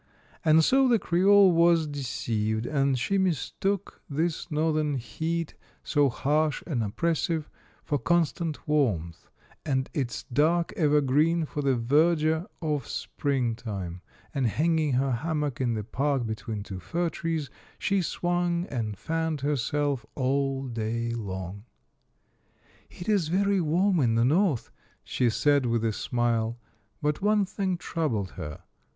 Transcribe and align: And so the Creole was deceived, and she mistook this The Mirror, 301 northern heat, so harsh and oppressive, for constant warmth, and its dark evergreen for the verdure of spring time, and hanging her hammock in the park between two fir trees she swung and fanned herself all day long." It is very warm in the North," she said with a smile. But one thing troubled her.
And 0.43 0.63
so 0.63 0.87
the 0.87 0.97
Creole 0.97 1.51
was 1.51 1.85
deceived, 1.85 2.65
and 2.65 2.97
she 2.97 3.19
mistook 3.19 4.01
this 4.09 4.47
The 4.47 4.55
Mirror, 4.55 4.63
301 4.71 4.73
northern 4.73 4.95
heat, 4.97 5.53
so 5.83 6.09
harsh 6.09 6.63
and 6.65 6.81
oppressive, 6.83 7.47
for 7.83 7.99
constant 7.99 8.67
warmth, 8.67 9.27
and 9.63 9.91
its 9.93 10.23
dark 10.23 10.73
evergreen 10.75 11.45
for 11.45 11.61
the 11.61 11.75
verdure 11.75 12.47
of 12.63 12.87
spring 12.87 13.53
time, 13.55 14.01
and 14.33 14.47
hanging 14.47 14.93
her 14.93 15.11
hammock 15.11 15.61
in 15.61 15.75
the 15.75 15.83
park 15.83 16.25
between 16.25 16.63
two 16.63 16.79
fir 16.79 17.09
trees 17.11 17.51
she 17.77 18.01
swung 18.01 18.65
and 18.71 18.97
fanned 18.97 19.41
herself 19.41 20.03
all 20.15 20.67
day 20.67 21.11
long." 21.11 21.65
It 22.99 23.07
is 23.07 23.27
very 23.27 23.61
warm 23.61 23.99
in 23.99 24.15
the 24.15 24.25
North," 24.25 24.71
she 25.03 25.29
said 25.29 25.67
with 25.67 25.85
a 25.85 25.93
smile. 25.93 26.57
But 27.03 27.21
one 27.21 27.45
thing 27.45 27.77
troubled 27.77 28.31
her. 28.31 28.63